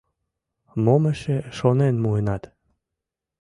[0.83, 2.43] —Мом эше шонен муынат?